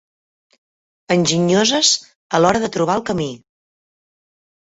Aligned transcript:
Enginyoses 1.15 1.91
a 2.37 2.41
l'hora 2.41 2.61
de 2.65 2.69
trobar 2.79 2.95
el 3.01 3.05
camí. 3.11 3.27